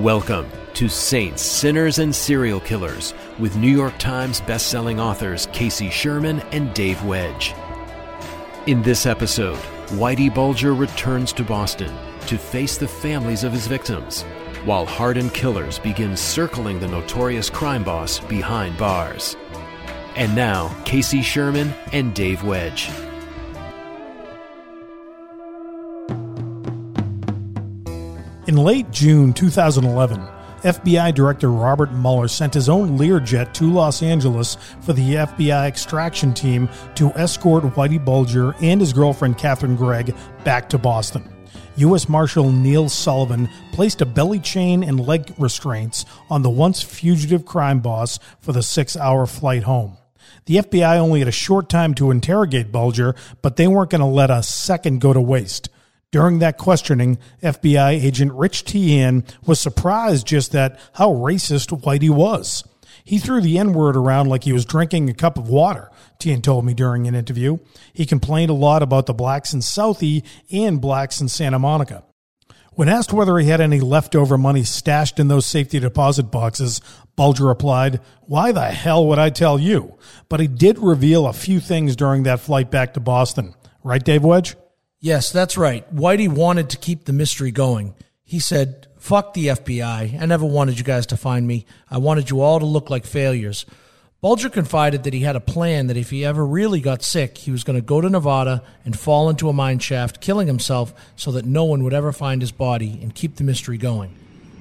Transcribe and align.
Welcome 0.00 0.50
to 0.72 0.88
Saints, 0.88 1.42
Sinners, 1.42 1.98
and 1.98 2.14
Serial 2.14 2.60
Killers 2.60 3.12
with 3.38 3.58
New 3.58 3.68
York 3.68 3.98
Times 3.98 4.40
bestselling 4.40 4.98
authors 4.98 5.46
Casey 5.52 5.90
Sherman 5.90 6.40
and 6.52 6.72
Dave 6.72 7.04
Wedge. 7.04 7.54
In 8.66 8.80
this 8.80 9.04
episode, 9.04 9.58
Whitey 9.88 10.34
Bulger 10.34 10.72
returns 10.72 11.34
to 11.34 11.44
Boston 11.44 11.94
to 12.28 12.38
face 12.38 12.78
the 12.78 12.88
families 12.88 13.44
of 13.44 13.52
his 13.52 13.66
victims, 13.66 14.22
while 14.64 14.86
hardened 14.86 15.34
killers 15.34 15.78
begin 15.78 16.16
circling 16.16 16.80
the 16.80 16.88
notorious 16.88 17.50
crime 17.50 17.84
boss 17.84 18.20
behind 18.20 18.78
bars. 18.78 19.36
And 20.16 20.34
now, 20.34 20.74
Casey 20.86 21.20
Sherman 21.20 21.74
and 21.92 22.14
Dave 22.14 22.42
Wedge. 22.42 22.88
In 28.50 28.56
late 28.56 28.90
June 28.90 29.32
2011, 29.32 30.26
FBI 30.62 31.14
Director 31.14 31.52
Robert 31.52 31.92
Mueller 31.92 32.26
sent 32.26 32.52
his 32.52 32.68
own 32.68 32.98
Learjet 32.98 33.52
to 33.52 33.70
Los 33.70 34.02
Angeles 34.02 34.56
for 34.80 34.92
the 34.92 35.14
FBI 35.14 35.68
extraction 35.68 36.34
team 36.34 36.68
to 36.96 37.12
escort 37.12 37.62
Whitey 37.62 38.04
Bulger 38.04 38.56
and 38.60 38.80
his 38.80 38.92
girlfriend 38.92 39.38
Catherine 39.38 39.76
Greig 39.76 40.16
back 40.42 40.68
to 40.70 40.78
Boston. 40.78 41.32
U.S. 41.76 42.08
Marshal 42.08 42.50
Neil 42.50 42.88
Sullivan 42.88 43.48
placed 43.70 44.00
a 44.00 44.04
belly 44.04 44.40
chain 44.40 44.82
and 44.82 45.06
leg 45.06 45.32
restraints 45.38 46.04
on 46.28 46.42
the 46.42 46.50
once 46.50 46.82
fugitive 46.82 47.44
crime 47.44 47.78
boss 47.78 48.18
for 48.40 48.50
the 48.50 48.64
six 48.64 48.96
hour 48.96 49.26
flight 49.26 49.62
home. 49.62 49.96
The 50.46 50.56
FBI 50.56 50.96
only 50.96 51.20
had 51.20 51.28
a 51.28 51.30
short 51.30 51.68
time 51.68 51.94
to 51.94 52.10
interrogate 52.10 52.72
Bulger, 52.72 53.14
but 53.42 53.54
they 53.54 53.68
weren't 53.68 53.90
going 53.90 54.00
to 54.00 54.06
let 54.08 54.32
a 54.32 54.42
second 54.42 55.00
go 55.00 55.12
to 55.12 55.20
waste. 55.20 55.68
During 56.12 56.40
that 56.40 56.58
questioning, 56.58 57.18
FBI 57.40 57.92
agent 57.92 58.32
Rich 58.32 58.64
Teahan 58.64 59.24
was 59.46 59.60
surprised 59.60 60.26
just 60.26 60.54
at 60.56 60.78
how 60.94 61.10
racist 61.10 61.68
Whitey 61.82 62.10
was. 62.10 62.64
He 63.04 63.18
threw 63.18 63.40
the 63.40 63.58
N 63.58 63.72
word 63.72 63.96
around 63.96 64.28
like 64.28 64.42
he 64.42 64.52
was 64.52 64.64
drinking 64.64 65.08
a 65.08 65.14
cup 65.14 65.38
of 65.38 65.48
water, 65.48 65.88
Teahan 66.18 66.42
told 66.42 66.64
me 66.64 66.74
during 66.74 67.06
an 67.06 67.14
interview. 67.14 67.58
He 67.92 68.06
complained 68.06 68.50
a 68.50 68.54
lot 68.54 68.82
about 68.82 69.06
the 69.06 69.14
blacks 69.14 69.54
in 69.54 69.60
Southie 69.60 70.24
and 70.50 70.80
blacks 70.80 71.20
in 71.20 71.28
Santa 71.28 71.60
Monica. 71.60 72.02
When 72.72 72.88
asked 72.88 73.12
whether 73.12 73.38
he 73.38 73.48
had 73.48 73.60
any 73.60 73.78
leftover 73.78 74.36
money 74.36 74.64
stashed 74.64 75.20
in 75.20 75.28
those 75.28 75.46
safety 75.46 75.78
deposit 75.78 76.24
boxes, 76.24 76.80
Bulger 77.14 77.46
replied, 77.46 78.00
Why 78.22 78.52
the 78.52 78.66
hell 78.66 79.06
would 79.06 79.18
I 79.18 79.30
tell 79.30 79.58
you? 79.58 79.96
But 80.28 80.40
he 80.40 80.46
did 80.48 80.78
reveal 80.78 81.26
a 81.26 81.32
few 81.32 81.60
things 81.60 81.94
during 81.94 82.24
that 82.24 82.40
flight 82.40 82.70
back 82.70 82.94
to 82.94 83.00
Boston. 83.00 83.54
Right, 83.84 84.02
Dave 84.02 84.24
Wedge? 84.24 84.56
Yes, 85.00 85.32
that's 85.32 85.56
right. 85.56 85.92
Whitey 85.94 86.28
wanted 86.28 86.68
to 86.70 86.76
keep 86.76 87.04
the 87.06 87.14
mystery 87.14 87.50
going. 87.50 87.94
He 88.22 88.38
said, 88.38 88.86
Fuck 88.98 89.32
the 89.32 89.46
FBI. 89.46 90.20
I 90.20 90.26
never 90.26 90.44
wanted 90.44 90.78
you 90.78 90.84
guys 90.84 91.06
to 91.06 91.16
find 91.16 91.46
me. 91.46 91.64
I 91.90 91.96
wanted 91.96 92.28
you 92.28 92.42
all 92.42 92.60
to 92.60 92.66
look 92.66 92.90
like 92.90 93.06
failures. 93.06 93.64
Bulger 94.20 94.50
confided 94.50 95.04
that 95.04 95.14
he 95.14 95.20
had 95.20 95.36
a 95.36 95.40
plan 95.40 95.86
that 95.86 95.96
if 95.96 96.10
he 96.10 96.26
ever 96.26 96.44
really 96.44 96.82
got 96.82 97.02
sick, 97.02 97.38
he 97.38 97.50
was 97.50 97.64
going 97.64 97.76
to 97.76 97.84
go 97.84 98.02
to 98.02 98.10
Nevada 98.10 98.62
and 98.84 98.98
fall 98.98 99.30
into 99.30 99.48
a 99.48 99.54
mine 99.54 99.78
shaft, 99.78 100.20
killing 100.20 100.46
himself 100.46 100.92
so 101.16 101.32
that 101.32 101.46
no 101.46 101.64
one 101.64 101.82
would 101.82 101.94
ever 101.94 102.12
find 102.12 102.42
his 102.42 102.52
body 102.52 102.98
and 103.00 103.14
keep 103.14 103.36
the 103.36 103.44
mystery 103.44 103.78
going. 103.78 104.14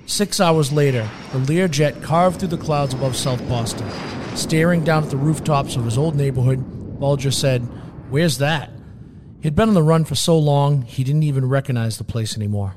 Six 0.06 0.40
hours 0.40 0.72
later, 0.72 1.08
the 1.34 1.40
Learjet 1.40 2.02
carved 2.02 2.40
through 2.40 2.48
the 2.48 2.58
clouds 2.58 2.94
above 2.94 3.18
South 3.18 3.46
Boston. 3.50 3.90
Staring 4.38 4.86
down 4.86 5.04
at 5.04 5.10
the 5.10 5.18
rooftops 5.18 5.76
of 5.76 5.84
his 5.84 5.98
old 5.98 6.16
neighborhood, 6.16 6.98
Bulger 6.98 7.32
said, 7.32 7.60
Where's 8.10 8.38
that? 8.38 8.72
He'd 9.42 9.56
been 9.56 9.70
on 9.70 9.76
the 9.76 9.84
run 9.84 10.04
for 10.04 10.16
so 10.16 10.38
long, 10.38 10.82
he 10.82 11.04
didn't 11.04 11.24
even 11.24 11.48
recognize 11.48 11.98
the 11.98 12.04
place 12.04 12.36
anymore. 12.36 12.76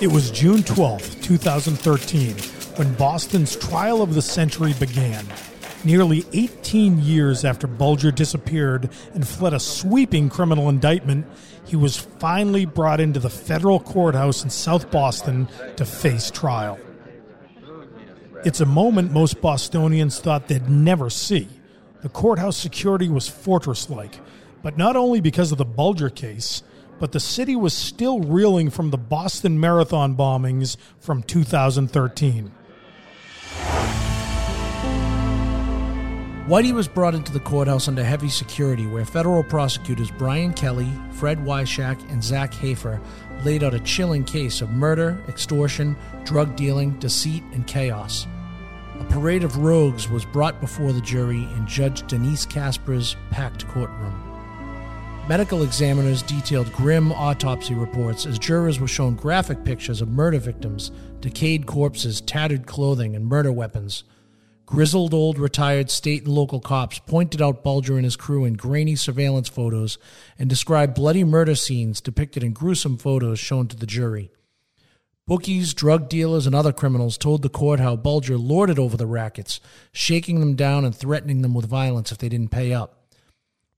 It 0.00 0.12
was 0.12 0.30
June 0.30 0.62
12, 0.62 1.20
2013, 1.22 2.36
when 2.76 2.94
Boston's 2.94 3.56
trial 3.56 4.00
of 4.00 4.14
the 4.14 4.22
century 4.22 4.72
began. 4.78 5.26
Nearly 5.84 6.24
18 6.32 7.00
years 7.00 7.44
after 7.44 7.66
Bulger 7.66 8.12
disappeared 8.12 8.90
and 9.14 9.26
fled 9.26 9.54
a 9.54 9.60
sweeping 9.60 10.28
criminal 10.28 10.68
indictment, 10.68 11.26
he 11.64 11.74
was 11.74 11.96
finally 11.96 12.66
brought 12.66 13.00
into 13.00 13.18
the 13.18 13.30
federal 13.30 13.80
courthouse 13.80 14.44
in 14.44 14.50
South 14.50 14.92
Boston 14.92 15.48
to 15.74 15.84
face 15.84 16.30
trial. 16.30 16.78
It's 18.44 18.60
a 18.60 18.66
moment 18.66 19.12
most 19.12 19.40
Bostonians 19.40 20.20
thought 20.20 20.46
they'd 20.46 20.68
never 20.68 21.10
see. 21.10 21.48
The 22.02 22.08
courthouse 22.08 22.56
security 22.56 23.08
was 23.08 23.26
fortress 23.26 23.90
like, 23.90 24.20
but 24.62 24.78
not 24.78 24.94
only 24.94 25.20
because 25.20 25.50
of 25.50 25.58
the 25.58 25.64
Bulger 25.64 26.10
case, 26.10 26.62
but 27.00 27.10
the 27.10 27.20
city 27.20 27.56
was 27.56 27.74
still 27.74 28.20
reeling 28.20 28.70
from 28.70 28.90
the 28.90 28.98
Boston 28.98 29.58
Marathon 29.58 30.16
bombings 30.16 30.76
from 31.00 31.24
2013. 31.24 32.52
Whitey 36.46 36.72
was 36.72 36.88
brought 36.88 37.14
into 37.14 37.32
the 37.32 37.40
courthouse 37.40 37.88
under 37.88 38.02
heavy 38.02 38.30
security, 38.30 38.86
where 38.86 39.04
federal 39.04 39.42
prosecutors 39.42 40.10
Brian 40.10 40.54
Kelly, 40.54 40.90
Fred 41.12 41.38
Wyshak, 41.40 42.00
and 42.10 42.24
Zach 42.24 42.54
Hafer 42.54 43.00
laid 43.44 43.62
out 43.62 43.74
a 43.74 43.80
chilling 43.80 44.24
case 44.24 44.62
of 44.62 44.70
murder, 44.70 45.22
extortion, 45.28 45.96
drug 46.24 46.56
dealing, 46.56 46.92
deceit, 47.00 47.42
and 47.52 47.66
chaos. 47.66 48.26
A 49.00 49.04
parade 49.04 49.44
of 49.44 49.56
rogues 49.58 50.08
was 50.08 50.24
brought 50.24 50.60
before 50.60 50.92
the 50.92 51.00
jury 51.00 51.42
in 51.42 51.66
Judge 51.66 52.06
Denise 52.06 52.44
Casper's 52.44 53.16
packed 53.30 53.66
courtroom. 53.68 54.24
Medical 55.28 55.62
examiners 55.62 56.22
detailed 56.22 56.72
grim 56.72 57.12
autopsy 57.12 57.74
reports 57.74 58.26
as 58.26 58.38
jurors 58.38 58.80
were 58.80 58.88
shown 58.88 59.14
graphic 59.14 59.62
pictures 59.62 60.00
of 60.00 60.08
murder 60.08 60.38
victims, 60.38 60.90
decayed 61.20 61.66
corpses, 61.66 62.20
tattered 62.20 62.66
clothing, 62.66 63.14
and 63.14 63.26
murder 63.26 63.52
weapons. 63.52 64.04
Grizzled 64.66 65.14
old 65.14 65.38
retired 65.38 65.90
state 65.90 66.24
and 66.24 66.34
local 66.34 66.60
cops 66.60 66.98
pointed 66.98 67.40
out 67.40 67.62
Bulger 67.62 67.96
and 67.96 68.04
his 68.04 68.16
crew 68.16 68.44
in 68.44 68.54
grainy 68.54 68.96
surveillance 68.96 69.48
photos 69.48 69.96
and 70.38 70.48
described 70.48 70.94
bloody 70.94 71.24
murder 71.24 71.54
scenes 71.54 72.00
depicted 72.00 72.42
in 72.42 72.52
gruesome 72.52 72.96
photos 72.96 73.38
shown 73.38 73.68
to 73.68 73.76
the 73.76 73.86
jury. 73.86 74.30
Bookies, 75.28 75.74
drug 75.74 76.08
dealers, 76.08 76.46
and 76.46 76.54
other 76.54 76.72
criminals 76.72 77.18
told 77.18 77.42
the 77.42 77.50
court 77.50 77.80
how 77.80 77.96
Bulger 77.96 78.38
lorded 78.38 78.78
over 78.78 78.96
the 78.96 79.06
rackets, 79.06 79.60
shaking 79.92 80.40
them 80.40 80.56
down 80.56 80.86
and 80.86 80.96
threatening 80.96 81.42
them 81.42 81.52
with 81.52 81.66
violence 81.66 82.10
if 82.10 82.16
they 82.16 82.30
didn't 82.30 82.50
pay 82.50 82.72
up. 82.72 83.04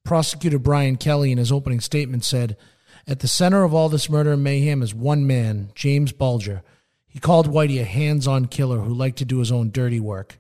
Prosecutor 0.04 0.60
Brian 0.60 0.94
Kelly, 0.94 1.32
in 1.32 1.38
his 1.38 1.50
opening 1.50 1.80
statement, 1.80 2.24
said, 2.24 2.56
At 3.04 3.18
the 3.18 3.26
center 3.26 3.64
of 3.64 3.74
all 3.74 3.88
this 3.88 4.08
murder 4.08 4.34
and 4.34 4.44
mayhem 4.44 4.80
is 4.80 4.94
one 4.94 5.26
man, 5.26 5.72
James 5.74 6.12
Bulger. 6.12 6.62
He 7.08 7.18
called 7.18 7.48
Whitey 7.48 7.80
a 7.80 7.84
hands 7.84 8.28
on 8.28 8.44
killer 8.44 8.82
who 8.82 8.94
liked 8.94 9.18
to 9.18 9.24
do 9.24 9.40
his 9.40 9.50
own 9.50 9.72
dirty 9.72 9.98
work. 9.98 10.38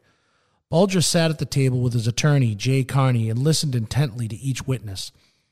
Bulger 0.70 1.00
sat 1.00 1.32
at 1.32 1.40
the 1.40 1.44
table 1.44 1.80
with 1.80 1.92
his 1.92 2.06
attorney, 2.06 2.54
Jay 2.54 2.84
Carney, 2.84 3.28
and 3.28 3.40
listened 3.40 3.74
intently 3.74 4.28
to 4.28 4.36
each 4.36 4.64
witness. 4.64 5.10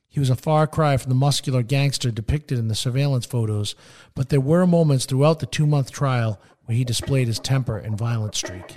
He 0.08 0.20
was 0.20 0.30
a 0.30 0.36
far 0.36 0.66
cry 0.66 0.96
from 0.96 1.10
the 1.10 1.14
muscular 1.14 1.62
gangster 1.62 2.10
depicted 2.10 2.58
in 2.58 2.68
the 2.68 2.74
surveillance 2.74 3.26
photos, 3.26 3.74
but 4.14 4.30
there 4.30 4.40
were 4.40 4.66
moments 4.66 5.04
throughout 5.04 5.40
the 5.40 5.46
two 5.46 5.66
month 5.66 5.90
trial 5.90 6.40
where 6.64 6.76
he 6.76 6.84
displayed 6.84 7.28
his 7.28 7.38
temper 7.38 7.76
and 7.76 7.96
violent 7.96 8.34
streak. 8.34 8.76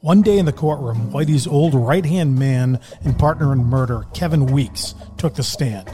One 0.00 0.22
day 0.22 0.38
in 0.38 0.46
the 0.46 0.52
courtroom, 0.52 1.10
Whitey's 1.10 1.46
old 1.46 1.74
right 1.74 2.04
hand 2.04 2.38
man 2.38 2.78
and 3.02 3.18
partner 3.18 3.52
in 3.52 3.64
murder, 3.64 4.04
Kevin 4.14 4.46
Weeks, 4.46 4.94
took 5.16 5.34
the 5.34 5.42
stand. 5.42 5.90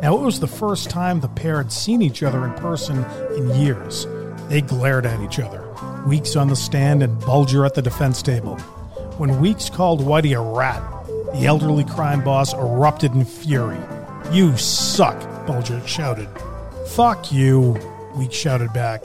Now, 0.00 0.16
it 0.16 0.22
was 0.22 0.40
the 0.40 0.46
first 0.46 0.88
time 0.88 1.20
the 1.20 1.28
pair 1.28 1.58
had 1.58 1.70
seen 1.70 2.00
each 2.00 2.22
other 2.22 2.46
in 2.46 2.54
person 2.54 3.04
in 3.36 3.54
years. 3.60 4.06
They 4.48 4.62
glared 4.62 5.04
at 5.04 5.20
each 5.20 5.38
other, 5.38 5.66
Weeks 6.06 6.36
on 6.36 6.48
the 6.48 6.56
stand 6.56 7.02
and 7.02 7.20
Bulger 7.20 7.66
at 7.66 7.74
the 7.74 7.82
defense 7.82 8.22
table. 8.22 8.56
When 9.18 9.40
Weeks 9.40 9.68
called 9.68 10.00
Whitey 10.00 10.34
a 10.34 10.40
rat, 10.40 10.82
the 11.34 11.46
elderly 11.46 11.84
crime 11.84 12.24
boss 12.24 12.54
erupted 12.54 13.12
in 13.14 13.24
fury. 13.24 13.78
You 14.32 14.56
suck, 14.56 15.18
Bulger 15.46 15.84
shouted. 15.86 16.28
Fuck 16.90 17.32
you, 17.32 17.76
Weeks 18.14 18.36
shouted 18.36 18.72
back. 18.72 19.04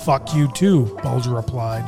Fuck 0.00 0.34
you 0.34 0.50
too, 0.52 0.98
Bulger 1.02 1.30
replied. 1.30 1.84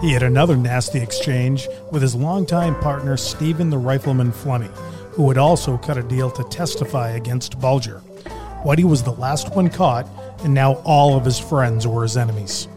He 0.00 0.12
had 0.12 0.22
another 0.22 0.56
nasty 0.56 1.00
exchange 1.00 1.68
with 1.90 2.02
his 2.02 2.14
longtime 2.14 2.78
partner 2.80 3.16
Stephen 3.16 3.70
the 3.70 3.78
Rifleman 3.78 4.32
Flemmi, 4.32 4.68
who 5.12 5.28
had 5.28 5.38
also 5.38 5.76
cut 5.78 5.96
a 5.96 6.02
deal 6.02 6.30
to 6.30 6.44
testify 6.44 7.10
against 7.10 7.60
Bulger. 7.60 8.02
Whitey 8.62 8.84
was 8.84 9.02
the 9.02 9.12
last 9.12 9.54
one 9.54 9.70
caught, 9.70 10.06
and 10.44 10.52
now 10.52 10.74
all 10.84 11.16
of 11.16 11.24
his 11.24 11.38
friends 11.38 11.86
were 11.86 12.02
his 12.02 12.16
enemies. 12.16 12.68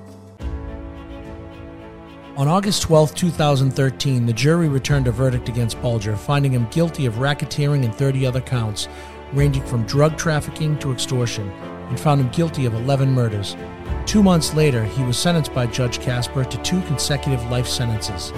On 2.38 2.47
August 2.47 2.81
12, 2.83 3.15
2013, 3.15 4.25
the 4.25 4.33
jury 4.33 4.67
returned 4.67 5.07
a 5.07 5.11
verdict 5.11 5.47
against 5.47 5.81
Bulger, 5.81 6.17
finding 6.17 6.51
him 6.51 6.67
guilty 6.69 7.05
of 7.05 7.15
racketeering 7.15 7.85
and 7.85 7.95
30 7.95 8.25
other 8.25 8.41
counts, 8.41 8.89
ranging 9.33 9.66
from 9.66 9.86
drug 9.86 10.18
trafficking 10.18 10.77
to 10.80 10.92
extortion, 10.92 11.50
and 11.89 12.00
found 12.00 12.22
him 12.22 12.30
guilty 12.30 12.66
of 12.66 12.74
11 12.74 13.12
murders. 13.12 13.56
Two 14.06 14.24
months 14.24 14.54
later, 14.54 14.83
he 14.83 15.04
was 15.04 15.18
sentenced 15.18 15.54
by 15.54 15.68
Judge 15.68 16.00
Casper 16.00 16.44
to 16.44 16.57
two 16.63 16.81
consecutive 16.81 17.44
life 17.50 17.68
sentences. 17.68 18.31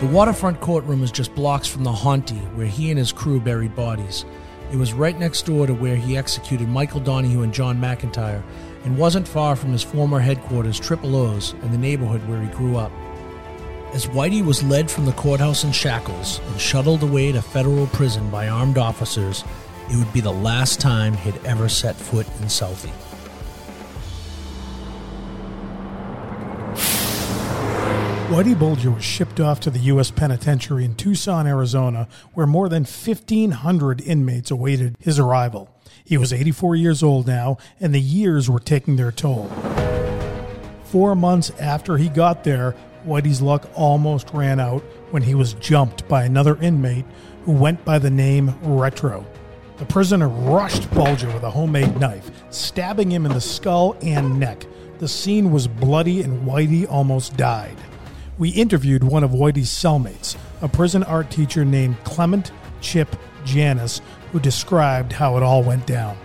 The 0.00 0.10
waterfront 0.12 0.60
courtroom 0.60 1.02
is 1.02 1.10
just 1.10 1.34
blocks 1.34 1.66
from 1.66 1.84
the 1.84 1.92
Haunty, 1.92 2.38
where 2.54 2.66
he 2.66 2.90
and 2.90 2.98
his 2.98 3.12
crew 3.12 3.40
buried 3.40 3.74
bodies. 3.74 4.24
It 4.70 4.76
was 4.76 4.92
right 4.92 5.18
next 5.18 5.46
door 5.46 5.66
to 5.66 5.74
where 5.74 5.96
he 5.96 6.16
executed 6.16 6.68
Michael 6.68 7.00
Donahue 7.00 7.42
and 7.42 7.54
John 7.54 7.80
McIntyre, 7.80 8.42
and 8.84 8.96
wasn't 8.96 9.26
far 9.26 9.56
from 9.56 9.72
his 9.72 9.82
former 9.82 10.20
headquarters, 10.20 10.78
Triple 10.78 11.16
O's, 11.16 11.54
and 11.62 11.72
the 11.72 11.78
neighborhood 11.78 12.26
where 12.28 12.40
he 12.40 12.48
grew 12.48 12.76
up. 12.76 12.92
As 13.92 14.06
Whitey 14.06 14.44
was 14.44 14.62
led 14.62 14.90
from 14.90 15.06
the 15.06 15.12
courthouse 15.12 15.64
in 15.64 15.72
shackles 15.72 16.40
and 16.46 16.60
shuttled 16.60 17.02
away 17.02 17.32
to 17.32 17.40
federal 17.40 17.86
prison 17.86 18.28
by 18.28 18.46
armed 18.46 18.76
officers, 18.76 19.44
it 19.90 19.96
would 19.96 20.12
be 20.12 20.20
the 20.20 20.32
last 20.32 20.80
time 20.80 21.14
he'd 21.14 21.38
ever 21.44 21.68
set 21.68 21.96
foot 21.96 22.26
in 22.40 22.46
Southie. 22.46 22.92
Whitey 28.28 28.58
Bulger 28.58 28.90
was 28.90 29.02
shipped 29.02 29.40
off 29.40 29.58
to 29.60 29.70
the 29.70 29.78
U.S. 29.78 30.10
Penitentiary 30.10 30.84
in 30.84 30.94
Tucson, 30.94 31.46
Arizona, 31.46 32.06
where 32.34 32.46
more 32.46 32.68
than 32.68 32.82
1,500 32.82 34.02
inmates 34.02 34.50
awaited 34.50 34.96
his 35.00 35.18
arrival. 35.18 35.70
He 36.04 36.18
was 36.18 36.30
84 36.30 36.76
years 36.76 37.02
old 37.02 37.26
now, 37.26 37.56
and 37.80 37.94
the 37.94 38.00
years 38.00 38.50
were 38.50 38.60
taking 38.60 38.96
their 38.96 39.10
toll. 39.10 39.50
Four 40.84 41.14
months 41.14 41.50
after 41.58 41.96
he 41.96 42.10
got 42.10 42.44
there, 42.44 42.74
Whitey's 43.06 43.40
luck 43.40 43.66
almost 43.74 44.28
ran 44.34 44.60
out 44.60 44.82
when 45.10 45.22
he 45.22 45.34
was 45.34 45.54
jumped 45.54 46.06
by 46.06 46.24
another 46.24 46.56
inmate 46.60 47.06
who 47.44 47.52
went 47.52 47.82
by 47.86 47.98
the 47.98 48.10
name 48.10 48.54
Retro. 48.62 49.26
The 49.78 49.86
prisoner 49.86 50.28
rushed 50.28 50.90
Bulger 50.90 51.28
with 51.28 51.44
a 51.44 51.50
homemade 51.50 52.00
knife, 52.00 52.32
stabbing 52.50 53.12
him 53.12 53.24
in 53.24 53.32
the 53.32 53.40
skull 53.40 53.96
and 54.02 54.40
neck. 54.40 54.66
The 54.98 55.06
scene 55.06 55.52
was 55.52 55.68
bloody 55.68 56.22
and 56.22 56.44
Whitey 56.44 56.90
almost 56.90 57.36
died. 57.36 57.76
We 58.38 58.50
interviewed 58.50 59.04
one 59.04 59.22
of 59.22 59.30
Whitey's 59.30 59.70
cellmates, 59.70 60.36
a 60.62 60.68
prison 60.68 61.04
art 61.04 61.30
teacher 61.30 61.64
named 61.64 61.96
Clement 62.02 62.50
Chip 62.80 63.14
Janus, 63.44 64.00
who 64.32 64.40
described 64.40 65.12
how 65.12 65.36
it 65.36 65.44
all 65.44 65.62
went 65.62 65.86
down. 65.86 66.18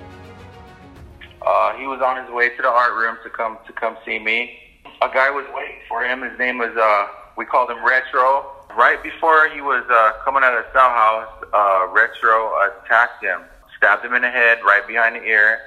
Uh, 1.39 1.77
he 1.77 1.85
was 1.85 2.01
on 2.01 2.23
his 2.23 2.33
way 2.33 2.49
to 2.49 2.61
the 2.61 2.67
art 2.67 2.93
room 2.93 3.17
to 3.23 3.29
come 3.29 3.59
to 3.67 3.73
come 3.73 3.97
see 4.03 4.17
me. 4.17 4.57
A 5.03 5.09
guy 5.09 5.29
was 5.29 5.45
waiting 5.53 5.77
for 5.87 6.03
him. 6.03 6.23
His 6.23 6.37
name 6.39 6.57
was 6.57 6.75
uh, 6.75 7.07
we 7.37 7.45
called 7.45 7.69
him 7.69 7.85
Retro. 7.85 8.49
Right 8.75 9.01
before 9.03 9.49
he 9.49 9.61
was 9.61 9.83
uh, 9.91 10.13
coming 10.23 10.41
out 10.43 10.57
of 10.57 10.65
the 10.65 10.71
cell 10.73 10.89
house, 10.89 11.42
uh, 11.53 11.87
Retro 11.91 12.51
attacked 12.67 13.23
him, 13.23 13.41
stabbed 13.77 14.03
him 14.03 14.13
in 14.13 14.23
the 14.23 14.29
head, 14.29 14.59
right 14.65 14.85
behind 14.87 15.15
the 15.15 15.23
ear. 15.23 15.59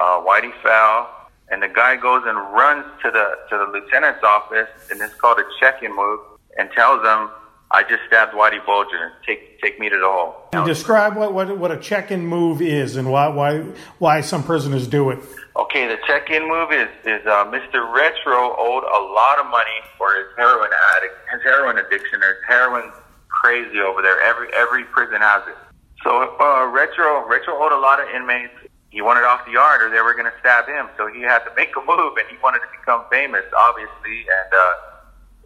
Uh, 0.00 0.20
Whitey 0.20 0.52
fell, 0.62 1.10
and 1.50 1.62
the 1.62 1.68
guy 1.68 1.96
goes 1.96 2.22
and 2.26 2.36
runs 2.52 2.84
to 3.02 3.10
the 3.10 3.36
to 3.50 3.58
the 3.58 3.70
lieutenant's 3.72 4.22
office, 4.24 4.68
and 4.90 5.00
it's 5.00 5.14
called 5.14 5.38
a 5.38 5.44
check-in 5.60 5.94
move, 5.94 6.20
and 6.56 6.70
tells 6.70 7.04
him, 7.04 7.30
"I 7.70 7.82
just 7.82 8.02
stabbed 8.06 8.32
Whitey 8.32 8.64
Bulger. 8.64 9.12
Take 9.26 9.60
take 9.60 9.78
me 9.80 9.88
to 9.88 9.96
the 9.96 10.06
hole." 10.06 10.36
Can 10.52 10.62
you 10.62 10.68
describe 10.68 11.16
what, 11.16 11.34
what 11.34 11.58
what 11.58 11.72
a 11.72 11.76
check-in 11.76 12.24
move 12.24 12.62
is 12.62 12.96
and 12.96 13.10
why 13.10 13.28
why 13.28 13.64
why 13.98 14.20
some 14.20 14.42
prisoners 14.42 14.86
do 14.86 15.10
it. 15.10 15.18
Okay, 15.56 15.88
the 15.88 15.98
check-in 16.06 16.46
move 16.48 16.70
is 16.70 16.88
is 17.04 17.26
uh, 17.26 17.44
Mr. 17.46 17.92
Retro 17.92 18.54
owed 18.56 18.84
a 18.84 19.02
lot 19.12 19.40
of 19.40 19.46
money 19.46 19.78
for 19.98 20.14
his 20.14 20.26
heroin 20.36 20.70
addict, 20.96 21.14
his 21.32 21.42
heroin 21.42 21.78
addiction, 21.78 22.22
or 22.22 22.34
his 22.34 22.44
heroin 22.46 22.92
crazy 23.40 23.80
over 23.80 24.02
there. 24.02 24.20
Every 24.20 24.48
every 24.54 24.84
prison 24.84 25.20
has 25.20 25.42
it. 25.48 25.56
So 26.02 26.36
uh, 26.40 26.66
Retro 26.66 27.26
Retro 27.26 27.54
owed 27.54 27.72
a 27.72 27.78
lot 27.78 28.00
of 28.00 28.08
inmates. 28.14 28.54
He 28.90 29.02
wanted 29.02 29.24
off 29.24 29.44
the 29.44 29.52
yard, 29.52 29.82
or 29.82 29.90
they 29.90 30.00
were 30.00 30.14
going 30.14 30.24
to 30.24 30.38
stab 30.40 30.66
him. 30.66 30.88
So 30.96 31.06
he 31.06 31.20
had 31.20 31.40
to 31.44 31.52
make 31.54 31.70
a 31.76 31.80
move, 31.80 32.16
and 32.16 32.26
he 32.30 32.36
wanted 32.42 32.60
to 32.60 32.70
become 32.72 33.04
famous, 33.10 33.44
obviously, 33.56 34.24
and 34.24 34.50
uh, 34.52 34.74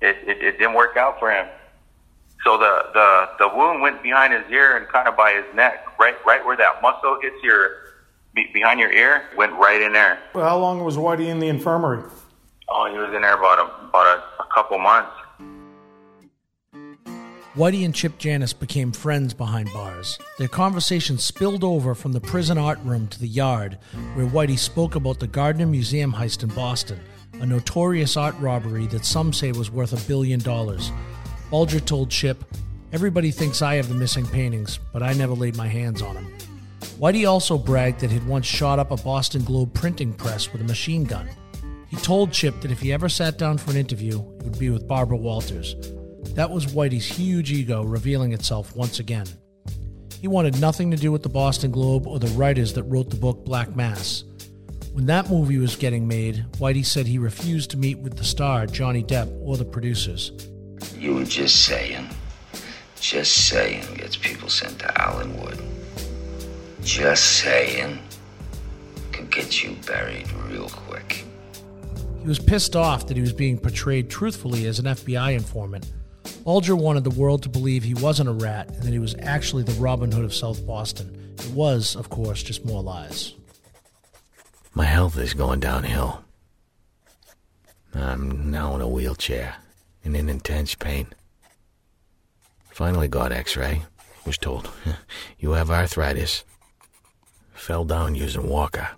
it, 0.00 0.16
it 0.28 0.36
it 0.42 0.52
didn't 0.58 0.74
work 0.74 0.96
out 0.96 1.18
for 1.18 1.30
him. 1.30 1.46
So 2.44 2.58
the 2.58 2.86
the 2.94 3.08
the 3.38 3.48
wound 3.56 3.82
went 3.82 4.02
behind 4.02 4.32
his 4.32 4.44
ear 4.50 4.76
and 4.76 4.86
kind 4.88 5.08
of 5.08 5.16
by 5.16 5.32
his 5.32 5.44
neck, 5.54 5.98
right 5.98 6.16
right 6.24 6.44
where 6.44 6.56
that 6.56 6.82
muscle 6.82 7.18
hits 7.20 7.36
your 7.42 7.70
be, 8.34 8.48
behind 8.54 8.80
your 8.80 8.92
ear, 8.92 9.24
went 9.36 9.52
right 9.54 9.80
in 9.80 9.92
there. 9.92 10.18
Well, 10.34 10.48
how 10.48 10.58
long 10.58 10.82
was 10.84 10.96
Whitey 10.96 11.26
in 11.26 11.38
the 11.38 11.48
infirmary? 11.48 12.02
Oh, 12.68 12.90
he 12.90 12.96
was 12.96 13.12
in 13.14 13.22
there 13.22 13.36
about 13.36 13.58
a, 13.58 13.86
about 13.88 14.06
a, 14.06 14.42
a 14.42 14.46
couple 14.54 14.78
months. 14.78 15.12
Whitey 17.54 17.84
and 17.84 17.94
Chip 17.94 18.16
Janus 18.16 18.54
became 18.54 18.92
friends 18.92 19.34
behind 19.34 19.70
bars. 19.74 20.18
Their 20.38 20.48
conversation 20.48 21.18
spilled 21.18 21.62
over 21.62 21.94
from 21.94 22.12
the 22.12 22.20
prison 22.20 22.56
art 22.56 22.78
room 22.82 23.08
to 23.08 23.20
the 23.20 23.28
yard, 23.28 23.78
where 24.14 24.26
Whitey 24.26 24.58
spoke 24.58 24.94
about 24.94 25.20
the 25.20 25.26
Gardner 25.26 25.66
Museum 25.66 26.14
heist 26.14 26.42
in 26.42 26.48
Boston, 26.48 26.98
a 27.34 27.44
notorious 27.44 28.16
art 28.16 28.34
robbery 28.40 28.86
that 28.86 29.04
some 29.04 29.34
say 29.34 29.52
was 29.52 29.70
worth 29.70 29.92
a 29.92 30.08
billion 30.08 30.40
dollars. 30.40 30.90
Bulger 31.50 31.80
told 31.80 32.08
Chip, 32.10 32.42
Everybody 32.90 33.30
thinks 33.30 33.60
I 33.60 33.74
have 33.74 33.90
the 33.90 33.94
missing 33.94 34.26
paintings, 34.26 34.78
but 34.90 35.02
I 35.02 35.12
never 35.12 35.34
laid 35.34 35.54
my 35.54 35.68
hands 35.68 36.00
on 36.00 36.14
them. 36.14 36.34
Whitey 36.98 37.28
also 37.28 37.58
bragged 37.58 38.00
that 38.00 38.10
he'd 38.10 38.26
once 38.26 38.46
shot 38.46 38.78
up 38.78 38.90
a 38.90 38.96
Boston 38.96 39.44
Globe 39.44 39.74
printing 39.74 40.14
press 40.14 40.50
with 40.52 40.62
a 40.62 40.64
machine 40.64 41.04
gun. 41.04 41.28
He 41.88 41.98
told 41.98 42.32
Chip 42.32 42.62
that 42.62 42.70
if 42.70 42.80
he 42.80 42.94
ever 42.94 43.10
sat 43.10 43.36
down 43.36 43.58
for 43.58 43.72
an 43.72 43.76
interview, 43.76 44.20
it 44.38 44.44
would 44.44 44.58
be 44.58 44.70
with 44.70 44.88
Barbara 44.88 45.18
Walters. 45.18 45.76
That 46.30 46.50
was 46.50 46.66
Whitey's 46.66 47.06
huge 47.06 47.52
ego 47.52 47.82
revealing 47.82 48.32
itself 48.32 48.74
once 48.74 48.98
again. 48.98 49.26
He 50.20 50.28
wanted 50.28 50.60
nothing 50.60 50.90
to 50.92 50.96
do 50.96 51.12
with 51.12 51.22
the 51.22 51.28
Boston 51.28 51.70
Globe 51.70 52.06
or 52.06 52.18
the 52.18 52.28
writers 52.28 52.72
that 52.74 52.84
wrote 52.84 53.10
the 53.10 53.16
book 53.16 53.44
Black 53.44 53.74
Mass. 53.76 54.24
When 54.92 55.06
that 55.06 55.30
movie 55.30 55.58
was 55.58 55.74
getting 55.74 56.06
made, 56.06 56.44
Whitey 56.52 56.86
said 56.86 57.06
he 57.06 57.18
refused 57.18 57.70
to 57.70 57.76
meet 57.76 57.98
with 57.98 58.16
the 58.16 58.24
star, 58.24 58.66
Johnny 58.66 59.02
Depp, 59.02 59.30
or 59.40 59.56
the 59.56 59.64
producers. 59.64 60.32
You 60.96 61.14
were 61.14 61.24
just 61.24 61.64
saying. 61.64 62.08
Just 63.00 63.48
saying 63.48 63.82
gets 63.96 64.16
people 64.16 64.48
sent 64.48 64.78
to 64.78 64.86
Allenwood. 65.00 65.60
Just 66.84 67.42
saying 67.42 67.98
could 69.12 69.30
get 69.30 69.62
you 69.62 69.76
buried 69.86 70.30
real 70.48 70.68
quick. 70.68 71.24
He 72.20 72.28
was 72.28 72.38
pissed 72.38 72.76
off 72.76 73.06
that 73.08 73.16
he 73.16 73.20
was 73.20 73.32
being 73.32 73.58
portrayed 73.58 74.08
truthfully 74.08 74.66
as 74.66 74.78
an 74.78 74.84
FBI 74.84 75.34
informant. 75.34 75.90
Bulger 76.44 76.74
wanted 76.74 77.04
the 77.04 77.10
world 77.10 77.42
to 77.44 77.48
believe 77.48 77.84
he 77.84 77.94
wasn't 77.94 78.28
a 78.28 78.32
rat 78.32 78.68
and 78.68 78.82
that 78.82 78.92
he 78.92 78.98
was 78.98 79.14
actually 79.20 79.62
the 79.62 79.80
Robin 79.80 80.10
Hood 80.10 80.24
of 80.24 80.34
South 80.34 80.66
Boston. 80.66 81.34
It 81.38 81.50
was, 81.50 81.94
of 81.94 82.10
course, 82.10 82.42
just 82.42 82.64
more 82.64 82.82
lies. 82.82 83.34
My 84.74 84.84
health 84.84 85.16
is 85.18 85.34
going 85.34 85.60
downhill. 85.60 86.24
I'm 87.94 88.50
now 88.50 88.74
in 88.74 88.80
a 88.80 88.88
wheelchair 88.88 89.56
and 90.04 90.16
in 90.16 90.28
intense 90.28 90.74
pain. 90.74 91.06
Finally 92.70 93.08
got 93.08 93.32
x 93.32 93.56
ray. 93.56 93.82
Was 94.24 94.38
told, 94.38 94.70
you 95.38 95.52
have 95.52 95.70
arthritis. 95.70 96.44
Fell 97.52 97.84
down 97.84 98.14
using 98.14 98.48
walker. 98.48 98.88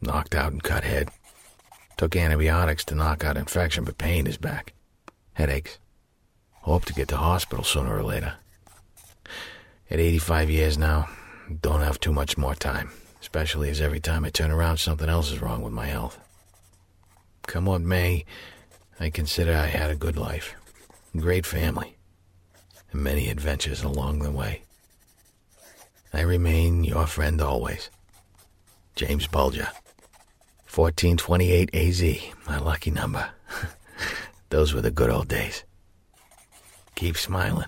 Knocked 0.00 0.34
out 0.34 0.52
and 0.52 0.62
cut 0.62 0.84
head. 0.84 1.08
Took 1.96 2.16
antibiotics 2.16 2.84
to 2.86 2.94
knock 2.94 3.24
out 3.24 3.36
infection, 3.36 3.84
but 3.84 3.98
pain 3.98 4.26
is 4.26 4.36
back. 4.36 4.74
Headaches. 5.34 5.78
Hope 6.62 6.84
to 6.84 6.94
get 6.94 7.08
to 7.08 7.16
hospital 7.16 7.64
sooner 7.64 7.96
or 7.96 8.04
later. 8.04 8.34
At 9.90 9.98
85 9.98 10.48
years 10.48 10.78
now, 10.78 11.08
don't 11.60 11.80
have 11.80 11.98
too 11.98 12.12
much 12.12 12.38
more 12.38 12.54
time, 12.54 12.92
especially 13.20 13.68
as 13.68 13.80
every 13.80 13.98
time 13.98 14.24
I 14.24 14.30
turn 14.30 14.52
around, 14.52 14.78
something 14.78 15.08
else 15.08 15.32
is 15.32 15.42
wrong 15.42 15.62
with 15.62 15.72
my 15.72 15.86
health. 15.86 16.18
Come 17.48 17.66
what 17.66 17.82
may, 17.82 18.24
I 19.00 19.10
consider 19.10 19.54
I 19.54 19.66
had 19.66 19.90
a 19.90 19.96
good 19.96 20.16
life, 20.16 20.54
great 21.16 21.44
family, 21.44 21.96
and 22.92 23.02
many 23.02 23.28
adventures 23.28 23.82
along 23.82 24.20
the 24.20 24.30
way. 24.30 24.62
I 26.12 26.20
remain 26.20 26.84
your 26.84 27.08
friend 27.08 27.40
always, 27.40 27.90
James 28.94 29.26
Bulger. 29.26 29.68
1428 30.72 31.74
AZ, 31.74 32.02
my 32.46 32.58
lucky 32.58 32.92
number. 32.92 33.30
Those 34.50 34.72
were 34.72 34.80
the 34.80 34.90
good 34.92 35.10
old 35.10 35.26
days. 35.26 35.64
Keep 37.02 37.16
smiling. 37.16 37.66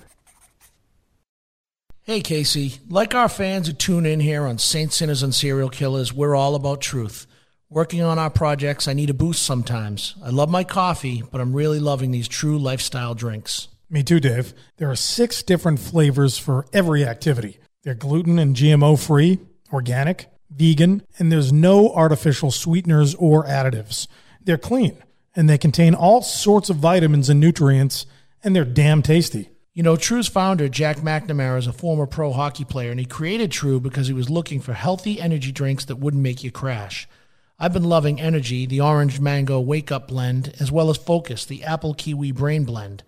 Hey, 2.02 2.20
Casey. 2.20 2.74
Like 2.88 3.16
our 3.16 3.28
fans 3.28 3.66
who 3.66 3.72
tune 3.72 4.06
in 4.06 4.20
here 4.20 4.46
on 4.46 4.58
Saints, 4.58 4.94
Sinners, 4.94 5.24
and 5.24 5.34
Serial 5.34 5.70
Killers, 5.70 6.12
we're 6.12 6.36
all 6.36 6.54
about 6.54 6.80
truth. 6.80 7.26
Working 7.68 8.00
on 8.00 8.16
our 8.16 8.30
projects, 8.30 8.86
I 8.86 8.92
need 8.92 9.10
a 9.10 9.12
boost 9.12 9.42
sometimes. 9.42 10.14
I 10.22 10.30
love 10.30 10.50
my 10.50 10.62
coffee, 10.62 11.24
but 11.32 11.40
I'm 11.40 11.52
really 11.52 11.80
loving 11.80 12.12
these 12.12 12.28
true 12.28 12.60
lifestyle 12.60 13.12
drinks. 13.16 13.66
Me 13.90 14.04
too, 14.04 14.20
Dave. 14.20 14.54
There 14.76 14.88
are 14.88 14.94
six 14.94 15.42
different 15.42 15.80
flavors 15.80 16.38
for 16.38 16.66
every 16.72 17.04
activity. 17.04 17.58
They're 17.82 17.94
gluten 17.94 18.38
and 18.38 18.54
GMO 18.54 19.04
free, 19.04 19.40
organic, 19.72 20.28
vegan, 20.48 21.02
and 21.18 21.32
there's 21.32 21.52
no 21.52 21.92
artificial 21.92 22.52
sweeteners 22.52 23.16
or 23.16 23.44
additives. 23.46 24.06
They're 24.44 24.58
clean, 24.58 25.02
and 25.34 25.50
they 25.50 25.58
contain 25.58 25.96
all 25.96 26.22
sorts 26.22 26.70
of 26.70 26.76
vitamins 26.76 27.28
and 27.28 27.40
nutrients, 27.40 28.06
and 28.44 28.54
they're 28.54 28.64
damn 28.64 29.02
tasty. 29.02 29.50
You 29.72 29.82
know, 29.82 29.96
True's 29.96 30.28
founder, 30.28 30.68
Jack 30.68 30.98
McNamara, 30.98 31.58
is 31.58 31.66
a 31.66 31.72
former 31.72 32.06
pro 32.06 32.32
hockey 32.32 32.64
player, 32.64 32.92
and 32.92 33.00
he 33.00 33.06
created 33.06 33.50
True 33.50 33.80
because 33.80 34.06
he 34.06 34.12
was 34.12 34.30
looking 34.30 34.60
for 34.60 34.72
healthy 34.72 35.20
energy 35.20 35.50
drinks 35.50 35.84
that 35.86 35.96
wouldn't 35.96 36.22
make 36.22 36.44
you 36.44 36.52
crash. 36.52 37.08
I've 37.58 37.72
been 37.72 37.84
loving 37.84 38.20
Energy, 38.20 38.66
the 38.66 38.80
orange 38.80 39.18
mango 39.18 39.58
wake 39.58 39.90
up 39.90 40.08
blend, 40.08 40.54
as 40.60 40.70
well 40.70 40.90
as 40.90 40.96
Focus, 40.96 41.44
the 41.44 41.64
apple 41.64 41.94
kiwi 41.94 42.30
brain 42.30 42.64
blend. 42.64 43.02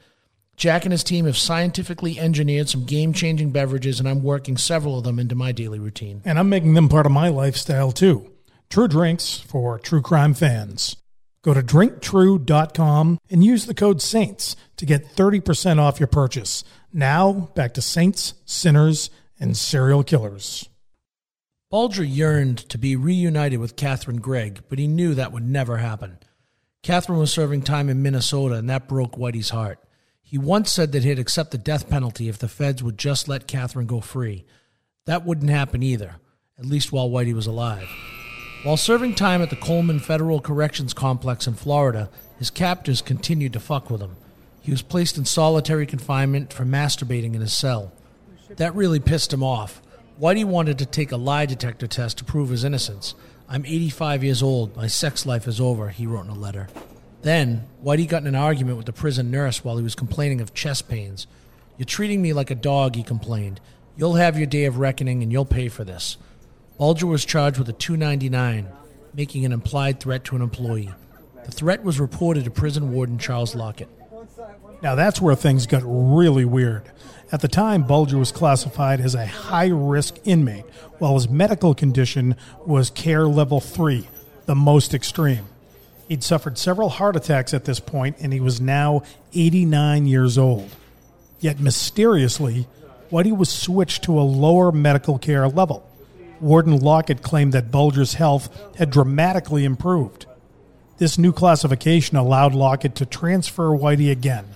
Jack 0.56 0.84
and 0.84 0.92
his 0.92 1.04
team 1.04 1.26
have 1.26 1.36
scientifically 1.36 2.18
engineered 2.18 2.68
some 2.68 2.84
game 2.84 3.12
changing 3.12 3.52
beverages, 3.52 4.00
and 4.00 4.08
I'm 4.08 4.22
working 4.22 4.56
several 4.56 4.98
of 4.98 5.04
them 5.04 5.18
into 5.18 5.34
my 5.34 5.52
daily 5.52 5.78
routine. 5.78 6.22
And 6.24 6.38
I'm 6.38 6.48
making 6.48 6.74
them 6.74 6.88
part 6.88 7.06
of 7.06 7.12
my 7.12 7.28
lifestyle 7.28 7.92
too. 7.92 8.30
True 8.70 8.88
Drinks 8.88 9.38
for 9.38 9.78
true 9.78 10.02
crime 10.02 10.34
fans. 10.34 10.96
Go 11.46 11.54
to 11.54 11.62
drinktrue.com 11.62 13.20
and 13.30 13.44
use 13.44 13.66
the 13.66 13.74
code 13.74 14.02
SAINTS 14.02 14.56
to 14.78 14.84
get 14.84 15.14
30% 15.14 15.78
off 15.78 16.00
your 16.00 16.08
purchase. 16.08 16.64
Now, 16.92 17.52
back 17.54 17.72
to 17.74 17.80
saints, 17.80 18.34
sinners, 18.44 19.10
and 19.38 19.56
serial 19.56 20.02
killers. 20.02 20.68
Bulger 21.70 22.02
yearned 22.02 22.58
to 22.68 22.78
be 22.78 22.96
reunited 22.96 23.60
with 23.60 23.76
Catherine 23.76 24.16
Greig, 24.16 24.62
but 24.68 24.80
he 24.80 24.88
knew 24.88 25.14
that 25.14 25.30
would 25.30 25.46
never 25.46 25.76
happen. 25.76 26.18
Catherine 26.82 27.20
was 27.20 27.32
serving 27.32 27.62
time 27.62 27.88
in 27.88 28.02
Minnesota, 28.02 28.56
and 28.56 28.68
that 28.68 28.88
broke 28.88 29.12
Whitey's 29.12 29.50
heart. 29.50 29.78
He 30.20 30.38
once 30.38 30.72
said 30.72 30.90
that 30.90 31.04
he'd 31.04 31.20
accept 31.20 31.52
the 31.52 31.58
death 31.58 31.88
penalty 31.88 32.28
if 32.28 32.38
the 32.38 32.48
feds 32.48 32.82
would 32.82 32.98
just 32.98 33.28
let 33.28 33.46
Catherine 33.46 33.86
go 33.86 34.00
free. 34.00 34.46
That 35.04 35.24
wouldn't 35.24 35.50
happen 35.50 35.84
either, 35.84 36.16
at 36.58 36.66
least 36.66 36.90
while 36.90 37.08
Whitey 37.08 37.34
was 37.34 37.46
alive. 37.46 37.88
While 38.66 38.76
serving 38.76 39.14
time 39.14 39.42
at 39.42 39.50
the 39.50 39.54
Coleman 39.54 40.00
Federal 40.00 40.40
Corrections 40.40 40.92
Complex 40.92 41.46
in 41.46 41.54
Florida, 41.54 42.10
his 42.36 42.50
captors 42.50 43.00
continued 43.00 43.52
to 43.52 43.60
fuck 43.60 43.88
with 43.90 44.00
him. 44.00 44.16
He 44.60 44.72
was 44.72 44.82
placed 44.82 45.16
in 45.16 45.24
solitary 45.24 45.86
confinement 45.86 46.52
for 46.52 46.64
masturbating 46.64 47.36
in 47.36 47.40
his 47.40 47.56
cell. 47.56 47.92
That 48.56 48.74
really 48.74 48.98
pissed 48.98 49.32
him 49.32 49.44
off. 49.44 49.80
Whitey 50.20 50.44
wanted 50.44 50.80
to 50.80 50.84
take 50.84 51.12
a 51.12 51.16
lie 51.16 51.46
detector 51.46 51.86
test 51.86 52.18
to 52.18 52.24
prove 52.24 52.48
his 52.48 52.64
innocence. 52.64 53.14
I'm 53.48 53.64
85 53.64 54.24
years 54.24 54.42
old. 54.42 54.74
My 54.74 54.88
sex 54.88 55.24
life 55.24 55.46
is 55.46 55.60
over, 55.60 55.90
he 55.90 56.08
wrote 56.08 56.24
in 56.24 56.32
a 56.32 56.34
letter. 56.34 56.66
Then, 57.22 57.68
Whitey 57.84 58.08
got 58.08 58.22
in 58.22 58.26
an 58.26 58.34
argument 58.34 58.78
with 58.78 58.86
the 58.86 58.92
prison 58.92 59.30
nurse 59.30 59.62
while 59.62 59.76
he 59.76 59.84
was 59.84 59.94
complaining 59.94 60.40
of 60.40 60.54
chest 60.54 60.88
pains. 60.88 61.28
You're 61.78 61.86
treating 61.86 62.20
me 62.20 62.32
like 62.32 62.50
a 62.50 62.56
dog, 62.56 62.96
he 62.96 63.04
complained. 63.04 63.60
You'll 63.96 64.14
have 64.14 64.36
your 64.36 64.48
day 64.48 64.64
of 64.64 64.78
reckoning 64.78 65.22
and 65.22 65.30
you'll 65.30 65.44
pay 65.44 65.68
for 65.68 65.84
this. 65.84 66.16
Bulger 66.78 67.06
was 67.06 67.24
charged 67.24 67.58
with 67.58 67.68
a 67.68 67.72
299, 67.72 68.68
making 69.14 69.44
an 69.44 69.52
implied 69.52 69.98
threat 69.98 70.24
to 70.24 70.36
an 70.36 70.42
employee. 70.42 70.90
The 71.44 71.52
threat 71.52 71.82
was 71.82 71.98
reported 71.98 72.44
to 72.44 72.50
prison 72.50 72.92
warden 72.92 73.18
Charles 73.18 73.54
Lockett. 73.54 73.88
Now 74.82 74.94
that's 74.94 75.20
where 75.20 75.34
things 75.34 75.66
got 75.66 75.82
really 75.84 76.44
weird. 76.44 76.82
At 77.32 77.40
the 77.40 77.48
time, 77.48 77.84
Bulger 77.84 78.18
was 78.18 78.30
classified 78.30 79.00
as 79.00 79.14
a 79.14 79.26
high 79.26 79.68
risk 79.68 80.16
inmate, 80.24 80.66
while 80.98 81.14
his 81.14 81.28
medical 81.28 81.74
condition 81.74 82.36
was 82.66 82.90
care 82.90 83.26
level 83.26 83.60
3, 83.60 84.06
the 84.44 84.54
most 84.54 84.92
extreme. 84.92 85.46
He'd 86.08 86.22
suffered 86.22 86.58
several 86.58 86.88
heart 86.90 87.16
attacks 87.16 87.54
at 87.54 87.64
this 87.64 87.80
point, 87.80 88.16
and 88.20 88.32
he 88.32 88.40
was 88.40 88.60
now 88.60 89.02
89 89.32 90.06
years 90.06 90.38
old. 90.38 90.70
Yet 91.40 91.58
mysteriously, 91.58 92.68
Whitey 93.10 93.36
was 93.36 93.48
switched 93.48 94.04
to 94.04 94.18
a 94.18 94.22
lower 94.22 94.70
medical 94.70 95.18
care 95.18 95.48
level. 95.48 95.88
Warden 96.40 96.78
Lockett 96.78 97.22
claimed 97.22 97.52
that 97.52 97.70
Bulger's 97.70 98.14
health 98.14 98.74
had 98.76 98.90
dramatically 98.90 99.64
improved. 99.64 100.26
This 100.98 101.18
new 101.18 101.32
classification 101.32 102.16
allowed 102.16 102.54
Lockett 102.54 102.94
to 102.96 103.06
transfer 103.06 103.68
Whitey 103.68 104.10
again, 104.10 104.46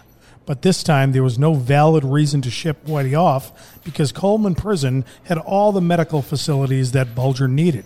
but 0.46 0.62
this 0.62 0.82
time 0.82 1.12
there 1.12 1.22
was 1.22 1.38
no 1.38 1.54
valid 1.54 2.02
reason 2.02 2.40
to 2.42 2.50
ship 2.50 2.86
Whitey 2.86 3.18
off 3.18 3.80
because 3.84 4.10
Coleman 4.10 4.54
Prison 4.54 5.04
had 5.24 5.38
all 5.38 5.72
the 5.72 5.80
medical 5.80 6.22
facilities 6.22 6.92
that 6.92 7.14
Bulger 7.14 7.46
needed. 7.46 7.84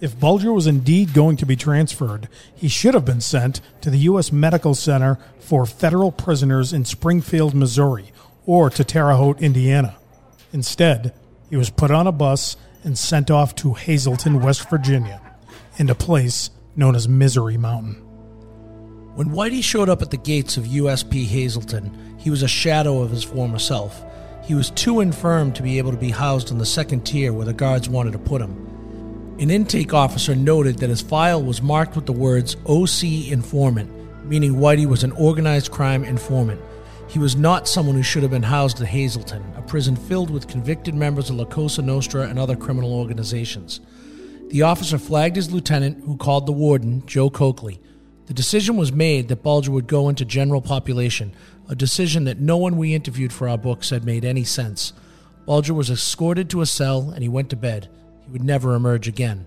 If 0.00 0.18
Bulger 0.18 0.52
was 0.52 0.66
indeed 0.66 1.12
going 1.12 1.36
to 1.38 1.46
be 1.46 1.56
transferred, 1.56 2.28
he 2.54 2.68
should 2.68 2.94
have 2.94 3.04
been 3.04 3.20
sent 3.20 3.60
to 3.80 3.90
the 3.90 3.98
U.S. 3.98 4.30
Medical 4.30 4.74
Center 4.74 5.18
for 5.40 5.66
Federal 5.66 6.12
Prisoners 6.12 6.72
in 6.72 6.84
Springfield, 6.84 7.52
Missouri, 7.52 8.12
or 8.46 8.70
to 8.70 8.84
Terre 8.84 9.16
Haute, 9.16 9.42
Indiana. 9.42 9.96
Instead, 10.52 11.12
he 11.50 11.56
was 11.56 11.70
put 11.70 11.90
on 11.90 12.06
a 12.06 12.12
bus 12.12 12.56
and 12.84 12.98
sent 12.98 13.30
off 13.30 13.54
to 13.56 13.74
Hazleton, 13.74 14.40
West 14.40 14.68
Virginia, 14.70 15.20
in 15.76 15.90
a 15.90 15.94
place 15.94 16.50
known 16.76 16.94
as 16.94 17.08
Misery 17.08 17.56
Mountain. 17.56 17.94
When 19.14 19.30
Whitey 19.30 19.64
showed 19.64 19.88
up 19.88 20.00
at 20.00 20.10
the 20.10 20.16
gates 20.16 20.56
of 20.56 20.64
USP 20.64 21.26
Hazleton, 21.26 22.16
he 22.18 22.30
was 22.30 22.42
a 22.42 22.48
shadow 22.48 23.00
of 23.00 23.10
his 23.10 23.24
former 23.24 23.58
self. 23.58 24.04
He 24.44 24.54
was 24.54 24.70
too 24.70 25.00
infirm 25.00 25.52
to 25.54 25.62
be 25.62 25.78
able 25.78 25.90
to 25.90 25.96
be 25.96 26.10
housed 26.10 26.50
in 26.50 26.58
the 26.58 26.66
second 26.66 27.04
tier 27.04 27.32
where 27.32 27.44
the 27.44 27.52
guards 27.52 27.88
wanted 27.88 28.12
to 28.12 28.18
put 28.18 28.40
him. 28.40 29.36
An 29.40 29.50
intake 29.50 29.92
officer 29.92 30.34
noted 30.34 30.78
that 30.78 30.90
his 30.90 31.00
file 31.00 31.42
was 31.42 31.62
marked 31.62 31.96
with 31.96 32.06
the 32.06 32.12
words 32.12 32.56
OC 32.66 33.30
informant, 33.30 33.90
meaning 34.24 34.54
Whitey 34.54 34.86
was 34.86 35.04
an 35.04 35.12
organized 35.12 35.70
crime 35.70 36.04
informant. 36.04 36.60
He 37.08 37.18
was 37.18 37.36
not 37.36 37.66
someone 37.66 37.96
who 37.96 38.02
should 38.02 38.22
have 38.22 38.32
been 38.32 38.42
housed 38.42 38.82
at 38.82 38.88
Hazleton, 38.88 39.42
a 39.56 39.62
prison 39.62 39.96
filled 39.96 40.28
with 40.28 40.46
convicted 40.46 40.94
members 40.94 41.30
of 41.30 41.36
La 41.36 41.46
Cosa 41.46 41.80
Nostra 41.80 42.28
and 42.28 42.38
other 42.38 42.54
criminal 42.54 42.92
organizations. 42.92 43.80
The 44.50 44.62
officer 44.62 44.98
flagged 44.98 45.36
his 45.36 45.50
lieutenant, 45.50 46.04
who 46.04 46.18
called 46.18 46.44
the 46.44 46.52
warden, 46.52 47.06
Joe 47.06 47.30
Coakley. 47.30 47.80
The 48.26 48.34
decision 48.34 48.76
was 48.76 48.92
made 48.92 49.28
that 49.28 49.42
Bulger 49.42 49.70
would 49.70 49.86
go 49.86 50.10
into 50.10 50.26
general 50.26 50.60
population, 50.60 51.34
a 51.66 51.74
decision 51.74 52.24
that 52.24 52.40
no 52.40 52.58
one 52.58 52.76
we 52.76 52.94
interviewed 52.94 53.32
for 53.32 53.48
our 53.48 53.58
book 53.58 53.84
said 53.84 54.04
made 54.04 54.24
any 54.26 54.44
sense. 54.44 54.92
Bulger 55.46 55.72
was 55.72 55.88
escorted 55.88 56.50
to 56.50 56.60
a 56.60 56.66
cell 56.66 57.10
and 57.10 57.22
he 57.22 57.28
went 57.28 57.48
to 57.50 57.56
bed. 57.56 57.88
He 58.26 58.32
would 58.32 58.44
never 58.44 58.74
emerge 58.74 59.08
again. 59.08 59.46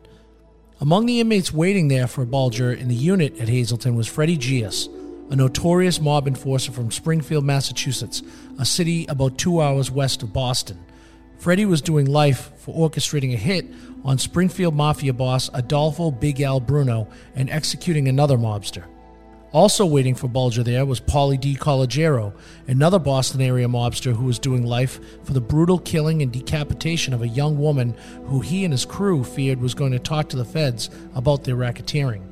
Among 0.79 1.05
the 1.05 1.19
inmates 1.19 1.53
waiting 1.53 1.89
there 1.89 2.07
for 2.07 2.25
Bulger 2.25 2.73
in 2.73 2.87
the 2.87 2.95
unit 2.95 3.39
at 3.39 3.49
Hazleton 3.49 3.93
was 3.93 4.07
Freddie 4.07 4.37
Geas, 4.37 4.89
a 5.31 5.35
notorious 5.35 6.01
mob 6.01 6.27
enforcer 6.27 6.73
from 6.73 6.91
Springfield, 6.91 7.45
Massachusetts, 7.45 8.21
a 8.59 8.65
city 8.65 9.05
about 9.07 9.37
two 9.37 9.61
hours 9.61 9.89
west 9.89 10.21
of 10.23 10.33
Boston. 10.33 10.77
Freddie 11.37 11.65
was 11.65 11.81
doing 11.81 12.05
life 12.05 12.51
for 12.57 12.75
orchestrating 12.75 13.33
a 13.33 13.37
hit 13.37 13.65
on 14.03 14.17
Springfield 14.17 14.75
Mafia 14.75 15.13
boss 15.13 15.49
Adolfo 15.53 16.11
Big 16.11 16.41
Al 16.41 16.59
Bruno 16.59 17.07
and 17.33 17.49
executing 17.49 18.09
another 18.09 18.37
mobster. 18.37 18.83
Also 19.53 19.85
waiting 19.85 20.15
for 20.15 20.27
Bulger 20.27 20.63
there 20.63 20.85
was 20.85 20.99
Paulie 20.99 21.39
DeCologero, 21.39 22.33
another 22.67 22.99
Boston 22.99 23.41
area 23.41 23.67
mobster 23.67 24.13
who 24.13 24.25
was 24.25 24.37
doing 24.37 24.65
life 24.65 24.99
for 25.25 25.31
the 25.31 25.41
brutal 25.41 25.79
killing 25.79 26.21
and 26.21 26.31
decapitation 26.31 27.13
of 27.13 27.21
a 27.21 27.27
young 27.27 27.57
woman 27.57 27.95
who 28.25 28.41
he 28.41 28.65
and 28.65 28.73
his 28.73 28.85
crew 28.85 29.23
feared 29.23 29.61
was 29.61 29.73
going 29.73 29.93
to 29.93 29.99
talk 29.99 30.27
to 30.29 30.37
the 30.37 30.45
feds 30.45 30.89
about 31.15 31.45
their 31.45 31.55
racketeering. 31.55 32.30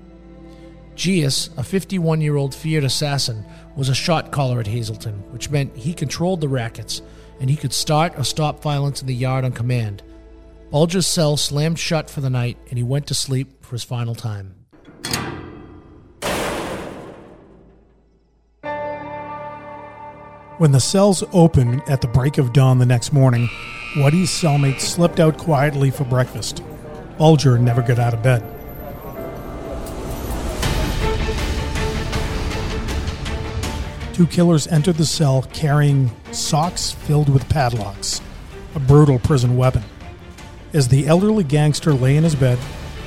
Geas, 0.99 1.49
a 1.55 1.63
51 1.63 2.19
year 2.19 2.35
old 2.35 2.53
feared 2.53 2.83
assassin, 2.83 3.45
was 3.73 3.87
a 3.87 3.95
shot 3.95 4.33
caller 4.33 4.59
at 4.59 4.67
Hazleton, 4.67 5.15
which 5.31 5.49
meant 5.49 5.77
he 5.77 5.93
controlled 5.93 6.41
the 6.41 6.49
rackets 6.49 7.01
and 7.39 7.49
he 7.49 7.55
could 7.55 7.71
start 7.71 8.19
or 8.19 8.25
stop 8.25 8.61
violence 8.61 8.99
in 8.99 9.07
the 9.07 9.15
yard 9.15 9.45
on 9.45 9.53
command. 9.53 10.03
Bulger's 10.71 11.07
cell 11.07 11.37
slammed 11.37 11.79
shut 11.79 12.09
for 12.09 12.19
the 12.19 12.29
night 12.29 12.57
and 12.67 12.77
he 12.77 12.83
went 12.83 13.07
to 13.07 13.13
sleep 13.13 13.63
for 13.63 13.71
his 13.71 13.83
final 13.85 14.13
time. 14.13 14.55
When 20.57 20.73
the 20.73 20.81
cells 20.81 21.23
opened 21.31 21.81
at 21.87 22.01
the 22.01 22.09
break 22.09 22.37
of 22.37 22.51
dawn 22.51 22.77
the 22.77 22.85
next 22.85 23.13
morning, 23.13 23.47
Whitey's 23.95 24.29
cellmate 24.29 24.81
slipped 24.81 25.21
out 25.21 25.37
quietly 25.37 25.91
for 25.91 26.03
breakfast. 26.03 26.61
Bulger 27.17 27.57
never 27.57 27.81
got 27.81 27.99
out 27.99 28.13
of 28.13 28.21
bed. 28.21 28.58
Two 34.19 34.27
killers 34.27 34.67
entered 34.67 34.97
the 34.97 35.05
cell 35.05 35.43
carrying 35.53 36.11
socks 36.33 36.91
filled 36.91 37.29
with 37.29 37.47
padlocks, 37.47 38.19
a 38.75 38.79
brutal 38.81 39.17
prison 39.17 39.55
weapon. 39.55 39.81
As 40.73 40.89
the 40.89 41.07
elderly 41.07 41.45
gangster 41.45 41.93
lay 41.93 42.17
in 42.17 42.25
his 42.25 42.35
bed, 42.35 42.59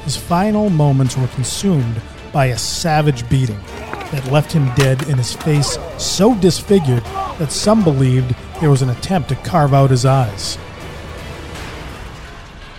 his 0.06 0.16
final 0.16 0.70
moments 0.70 1.14
were 1.14 1.26
consumed 1.26 2.00
by 2.32 2.46
a 2.46 2.56
savage 2.56 3.28
beating 3.28 3.60
that 4.10 4.32
left 4.32 4.52
him 4.52 4.72
dead 4.74 5.06
and 5.06 5.18
his 5.18 5.34
face 5.34 5.76
so 5.98 6.34
disfigured 6.36 7.04
that 7.38 7.52
some 7.52 7.84
believed 7.84 8.34
there 8.62 8.70
was 8.70 8.80
an 8.80 8.88
attempt 8.88 9.28
to 9.28 9.34
carve 9.34 9.74
out 9.74 9.90
his 9.90 10.06
eyes. 10.06 10.56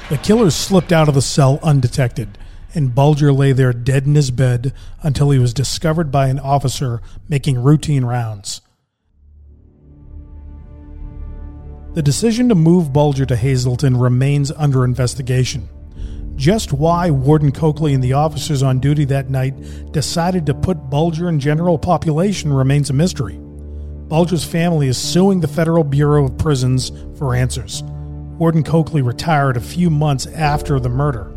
The 0.09 0.17
killers 0.17 0.55
slipped 0.55 0.91
out 0.91 1.07
of 1.07 1.13
the 1.13 1.21
cell 1.21 1.59
undetected, 1.61 2.39
and 2.73 2.95
Bulger 2.95 3.31
lay 3.31 3.51
there 3.51 3.73
dead 3.73 4.05
in 4.05 4.15
his 4.15 4.31
bed 4.31 4.73
until 5.01 5.29
he 5.29 5.39
was 5.39 5.53
discovered 5.53 6.11
by 6.11 6.27
an 6.27 6.39
officer 6.39 7.01
making 7.29 7.61
routine 7.61 8.05
rounds. 8.05 8.61
The 11.93 12.01
decision 12.01 12.49
to 12.49 12.55
move 12.55 12.91
Bulger 12.91 13.25
to 13.27 13.35
Hazleton 13.35 13.97
remains 13.97 14.51
under 14.51 14.83
investigation. 14.83 15.69
Just 16.35 16.73
why 16.73 17.11
Warden 17.11 17.51
Coakley 17.51 17.93
and 17.93 18.03
the 18.03 18.13
officers 18.13 18.63
on 18.63 18.79
duty 18.79 19.05
that 19.05 19.29
night 19.29 19.91
decided 19.91 20.47
to 20.47 20.55
put 20.55 20.89
Bulger 20.89 21.29
in 21.29 21.39
general 21.39 21.77
population 21.77 22.51
remains 22.51 22.89
a 22.89 22.93
mystery. 22.93 23.37
Bulger's 24.07 24.43
family 24.43 24.87
is 24.87 24.97
suing 24.97 25.39
the 25.39 25.47
Federal 25.47 25.83
Bureau 25.83 26.25
of 26.25 26.37
Prisons 26.37 26.91
for 27.17 27.35
answers. 27.35 27.83
Warden 27.83 28.63
Coakley 28.63 29.03
retired 29.03 29.57
a 29.57 29.61
few 29.61 29.91
months 29.91 30.25
after 30.25 30.79
the 30.79 30.89
murder. 30.89 31.32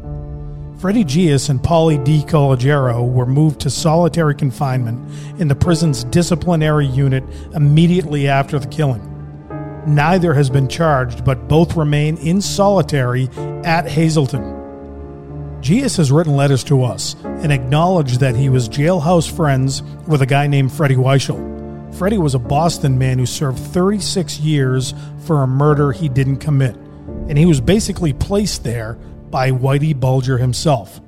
Freddie 0.79 1.05
Geas 1.05 1.49
and 1.49 1.59
Paulie 1.59 2.05
DeCologero 2.05 3.11
were 3.11 3.25
moved 3.25 3.61
to 3.61 3.71
solitary 3.71 4.35
confinement 4.35 5.11
in 5.41 5.49
the 5.49 5.55
prison's 5.55 6.05
disciplinary 6.05 6.87
unit 6.87 7.25
immediately 7.55 8.29
after 8.29 8.59
the 8.59 8.67
killing. 8.67 9.03
Neither 9.87 10.35
has 10.35 10.51
been 10.51 10.69
charged, 10.69 11.25
but 11.25 11.49
both 11.49 11.77
remain 11.77 12.19
in 12.19 12.43
solitary 12.43 13.31
at 13.65 13.89
Hazleton. 13.89 15.61
Geas 15.63 15.97
has 15.97 16.13
written 16.13 16.37
letters 16.37 16.63
to 16.65 16.85
us 16.85 17.17
and 17.25 17.51
acknowledged 17.51 18.21
that 18.21 18.37
he 18.37 18.51
was 18.51 18.69
jailhouse 18.69 19.35
friends 19.35 19.83
with 20.07 20.21
a 20.21 20.27
guy 20.27 20.47
named 20.47 20.71
Freddie 20.71 20.97
Weichel. 20.97 21.95
Freddie 21.95 22.19
was 22.19 22.35
a 22.35 22.39
Boston 22.39 22.99
man 22.99 23.19
who 23.19 23.25
served 23.25 23.59
36 23.59 24.41
years 24.41 24.93
for 25.21 25.43
a 25.43 25.47
murder 25.47 25.93
he 25.93 26.11
didn't 26.11 26.37
commit, 26.37 26.77
and 27.29 27.39
he 27.39 27.47
was 27.47 27.63
basically 27.63 28.13
placed 28.13 28.63
there 28.63 28.99
by 29.37 29.51
Whitey 29.51 29.95
Bulger 29.95 30.39
himself. 30.39 30.99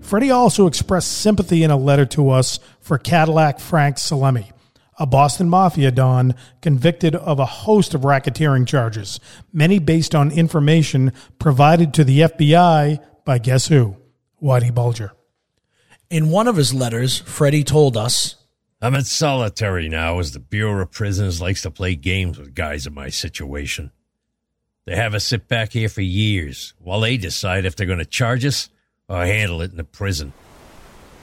Freddie 0.00 0.30
also 0.30 0.66
expressed 0.66 1.12
sympathy 1.12 1.62
in 1.62 1.70
a 1.70 1.76
letter 1.76 2.06
to 2.06 2.30
us 2.30 2.58
for 2.80 2.96
Cadillac 2.96 3.60
Frank 3.60 3.96
Salemme, 3.96 4.50
a 4.98 5.04
Boston 5.04 5.50
Mafia 5.50 5.90
Don 5.90 6.34
convicted 6.62 7.14
of 7.14 7.38
a 7.38 7.44
host 7.44 7.92
of 7.92 8.00
racketeering 8.00 8.66
charges, 8.66 9.20
many 9.52 9.78
based 9.78 10.14
on 10.14 10.30
information 10.30 11.12
provided 11.38 11.92
to 11.92 12.02
the 12.02 12.20
FBI 12.20 12.98
by 13.26 13.36
guess 13.36 13.68
who? 13.68 13.98
Whitey 14.42 14.74
Bulger. 14.74 15.12
In 16.08 16.30
one 16.30 16.48
of 16.48 16.56
his 16.56 16.72
letters, 16.72 17.18
Freddie 17.18 17.62
told 17.62 17.94
us 17.94 18.36
I'm 18.80 18.94
in 18.94 19.04
solitary 19.04 19.90
now 19.90 20.18
as 20.18 20.32
the 20.32 20.40
Bureau 20.40 20.80
of 20.80 20.92
Prisons 20.92 21.42
likes 21.42 21.60
to 21.60 21.70
play 21.70 21.94
games 21.94 22.38
with 22.38 22.54
guys 22.54 22.86
in 22.86 22.94
my 22.94 23.10
situation. 23.10 23.92
They 24.86 24.94
have 24.94 25.14
us 25.14 25.24
sit 25.24 25.48
back 25.48 25.72
here 25.72 25.88
for 25.88 26.00
years 26.00 26.72
while 26.78 27.00
they 27.00 27.16
decide 27.16 27.64
if 27.64 27.74
they're 27.74 27.88
going 27.88 27.98
to 27.98 28.04
charge 28.04 28.44
us 28.44 28.70
or 29.08 29.24
handle 29.24 29.60
it 29.60 29.72
in 29.72 29.76
the 29.76 29.84
prison. 29.84 30.32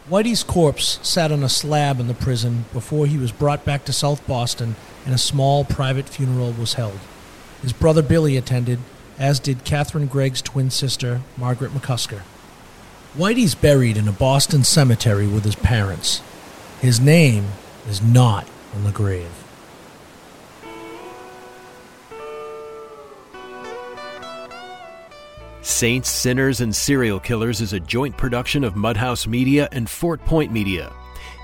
Whitey's 0.10 0.44
corpse 0.44 1.00
sat 1.02 1.32
on 1.32 1.44
a 1.44 1.50
slab 1.50 2.02
in 2.02 2.10
the 2.10 2.14
prison 2.14 2.66
before 2.74 3.08
he 3.08 3.18
was 3.18 3.32
brought 3.32 3.64
back 3.64 3.86
to 3.86 3.94
South 3.94 4.26
Boston 4.28 4.76
and 5.06 5.16
a 5.16 5.18
small 5.18 5.64
private 5.64 6.10
funeral 6.10 6.52
was 6.52 6.74
held. 6.74 7.00
His 7.62 7.72
brother 7.72 8.02
Billy 8.02 8.36
attended, 8.36 8.80
as 9.18 9.40
did 9.40 9.64
Catherine 9.64 10.08
Greig's 10.08 10.42
twin 10.42 10.70
sister, 10.70 11.22
Margaret 11.38 11.72
McCusker. 11.72 12.20
Whitey's 13.16 13.56
buried 13.56 13.96
in 13.96 14.10
a 14.10 14.12
Boston 14.12 14.66
cemetery 14.66 15.28
with 15.28 15.46
his 15.46 15.56
parents. 15.56 16.22
His 16.82 17.00
name 17.00 17.46
is 17.88 18.02
not 18.02 18.46
on 18.76 18.84
the 18.84 18.92
grave. 18.92 19.43
Saints, 25.64 26.10
Sinners, 26.10 26.60
and 26.60 26.76
Serial 26.76 27.22
Killers 27.22 27.62
is 27.62 27.72
a 27.72 27.80
joint 27.80 28.18
production 28.18 28.66
of 28.66 28.74
Mudhouse 28.74 29.26
Media 29.26 29.70
and 29.72 29.90
Fort 29.90 30.24
Point 30.26 30.52
Media. 30.52 30.92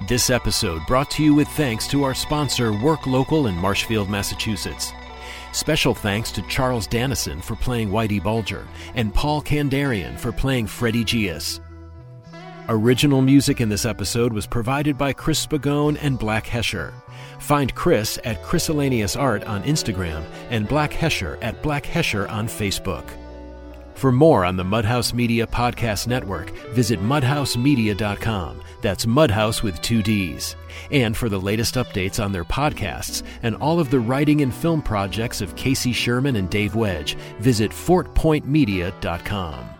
This 0.10 0.30
episode 0.30 0.82
brought 0.88 1.10
to 1.12 1.24
you 1.24 1.34
with 1.34 1.48
thanks 1.48 1.88
to 1.88 2.04
our 2.04 2.14
sponsor, 2.14 2.78
Work 2.84 3.08
Local 3.08 3.48
in 3.48 3.56
Marshfield, 3.56 4.10
Massachusetts. 4.10 4.92
Special 5.54 5.94
thanks 5.94 6.34
to 6.34 6.42
Charles 6.44 6.86
Dannison 6.86 7.42
for 7.42 7.56
playing 7.56 7.92
Whitey 7.92 8.22
Bulger 8.22 8.68
and 8.94 9.14
Paul 9.14 9.42
Kandarian 9.42 10.20
for 10.20 10.34
playing 10.34 10.68
Freddie 10.68 11.06
Geas. 11.06 11.62
Original 12.68 13.22
music 13.22 13.62
in 13.62 13.70
this 13.70 13.86
episode 13.86 14.34
was 14.34 14.46
provided 14.46 14.98
by 14.98 15.14
Chris 15.14 15.46
Spagone 15.46 15.98
and 16.02 16.20
Black 16.20 16.46
Hesher. 16.46 16.92
Find 17.40 17.74
Chris 17.74 18.20
at 18.26 18.44
Chrisalanius 18.44 19.18
Art 19.18 19.46
on 19.46 19.64
Instagram 19.64 20.26
and 20.50 20.68
Black 20.68 20.92
Hesher 20.92 21.38
at 21.42 21.64
Black 21.64 21.86
Hesher 21.86 22.30
on 22.30 22.48
Facebook. 22.48 23.06
For 24.00 24.12
more 24.14 24.46
on 24.46 24.56
the 24.56 24.64
Mudhouse 24.64 25.14
Media 25.14 25.46
Podcast 25.46 26.08
Network, 26.08 26.52
visit 26.70 27.02
mudhousemedia.com. 27.02 28.62
That's 28.82 29.06
Mudhouse 29.06 29.62
with 29.62 29.82
two 29.82 30.02
D's. 30.02 30.56
And 30.90 31.18
for 31.18 31.28
the 31.28 31.38
latest 31.38 31.76
updates 31.76 32.24
on 32.24 32.32
their 32.32 32.46
podcasts 32.46 33.24
and 33.44 33.58
all 33.58 33.78
of 33.78 33.90
the 33.90 34.00
writing 34.00 34.40
and 34.40 34.56
film 34.56 34.82
projects 34.82 35.42
of 35.42 35.54
Casey 35.58 35.92
Sherman 35.92 36.38
and 36.38 36.50
Dave 36.50 36.76
Wedge, 36.76 37.16
visit 37.42 37.72
fortpointmedia.com. 37.72 39.79